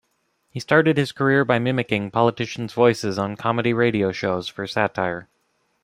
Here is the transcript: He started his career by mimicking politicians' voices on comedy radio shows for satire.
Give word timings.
He 0.49 0.59
started 0.59 0.97
his 0.97 1.11
career 1.11 1.45
by 1.45 1.59
mimicking 1.59 2.09
politicians' 2.09 2.73
voices 2.73 3.19
on 3.19 3.35
comedy 3.35 3.71
radio 3.71 4.11
shows 4.11 4.47
for 4.47 4.65
satire. 4.65 5.29